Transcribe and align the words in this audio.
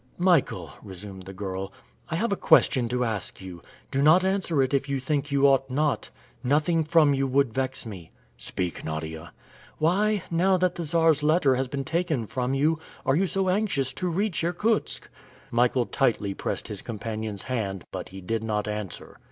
"Michael," 0.17 0.71
resumed 0.81 1.27
the 1.27 1.31
girl, 1.33 1.71
"I 2.09 2.15
have 2.15 2.31
a 2.31 2.35
question 2.35 2.89
to 2.89 3.05
ask 3.05 3.39
you. 3.39 3.61
Do 3.91 4.01
not 4.01 4.23
answer 4.25 4.63
it 4.63 4.73
if 4.73 4.89
you 4.89 4.99
think 4.99 5.29
you 5.31 5.47
ought 5.47 5.69
not. 5.69 6.09
Nothing 6.43 6.83
from 6.83 7.13
you 7.13 7.27
would 7.27 7.53
vex 7.53 7.85
me!" 7.85 8.09
"Speak, 8.35 8.83
Nadia." 8.83 9.31
"Why, 9.77 10.23
now 10.31 10.57
that 10.57 10.73
the 10.73 10.81
Czar's 10.83 11.21
letter 11.21 11.53
has 11.55 11.67
been 11.67 11.83
taken 11.83 12.25
from 12.25 12.55
you, 12.55 12.79
are 13.05 13.15
you 13.15 13.27
so 13.27 13.47
anxious 13.49 13.93
to 13.93 14.07
reach 14.09 14.43
Irkutsk?" 14.43 15.07
Michael 15.51 15.85
tightly 15.85 16.33
pressed 16.33 16.67
his 16.67 16.81
companion's 16.81 17.43
hand, 17.43 17.83
but 17.91 18.09
he 18.09 18.21
did 18.21 18.43
not 18.43 18.67
answer. 18.67 19.19